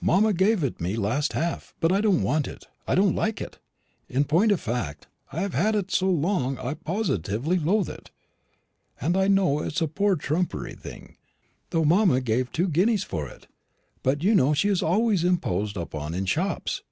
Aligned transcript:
"Mamma 0.00 0.32
gave 0.32 0.62
it 0.62 0.80
me 0.80 0.94
last 0.94 1.32
half; 1.32 1.74
but 1.80 1.90
I 1.90 2.00
don't 2.00 2.22
want 2.22 2.46
it; 2.46 2.68
I 2.86 2.94
don't 2.94 3.16
like 3.16 3.40
it; 3.40 3.58
in 4.08 4.22
point 4.22 4.52
of 4.52 4.60
fact, 4.60 5.08
I 5.32 5.40
have 5.40 5.54
had 5.54 5.74
it 5.74 5.90
so 5.90 6.08
long 6.08 6.54
that 6.54 6.64
I 6.64 6.74
positively 6.74 7.58
loathe 7.58 7.88
it. 7.90 8.12
And 9.00 9.16
I 9.16 9.26
know 9.26 9.58
it's 9.58 9.80
a 9.80 9.88
poor 9.88 10.14
trumpery 10.14 10.74
thing, 10.76 11.16
though 11.70 11.84
mamma 11.84 12.20
gave 12.20 12.52
two 12.52 12.68
guineas 12.68 13.02
for 13.02 13.26
it; 13.28 13.48
but 14.04 14.22
you 14.22 14.36
know 14.36 14.54
she 14.54 14.68
is 14.68 14.84
always 14.84 15.24
imposed 15.24 15.76
upon 15.76 16.14
in 16.14 16.26
shops. 16.26 16.82